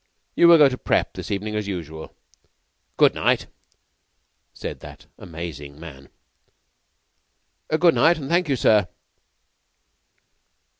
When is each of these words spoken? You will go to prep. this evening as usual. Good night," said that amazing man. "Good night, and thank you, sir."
You 0.35 0.47
will 0.47 0.57
go 0.57 0.67
to 0.67 0.79
prep. 0.79 1.13
this 1.13 1.29
evening 1.29 1.55
as 1.55 1.67
usual. 1.67 2.15
Good 2.97 3.13
night," 3.13 3.45
said 4.51 4.79
that 4.79 5.05
amazing 5.19 5.79
man. 5.79 6.09
"Good 7.69 7.93
night, 7.93 8.17
and 8.17 8.27
thank 8.27 8.49
you, 8.49 8.55
sir." 8.55 8.87